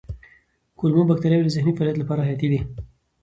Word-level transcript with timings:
کولمو 0.77 1.03
بکتریاوې 1.09 1.45
د 1.47 1.53
ذهني 1.55 1.71
فعالیت 1.77 1.97
لپاره 1.99 2.23
حیاتي 2.27 2.47
دي. 2.51 2.59